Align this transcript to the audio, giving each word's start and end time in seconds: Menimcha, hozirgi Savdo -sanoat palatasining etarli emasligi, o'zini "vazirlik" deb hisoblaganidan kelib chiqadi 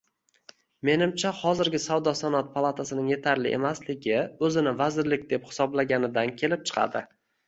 Menimcha, 0.87 1.31
hozirgi 1.41 1.81
Savdo 1.83 2.13
-sanoat 2.19 2.49
palatasining 2.55 3.11
etarli 3.15 3.51
emasligi, 3.57 4.15
o'zini 4.47 4.73
"vazirlik" 4.79 5.27
deb 5.35 5.45
hisoblaganidan 5.51 6.33
kelib 6.43 6.65
chiqadi 6.71 7.05